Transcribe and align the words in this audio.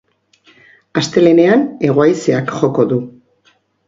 Astelehenean 1.01 1.65
hego-haizeak 1.89 2.55
joko 2.63 2.87
du. 2.95 2.99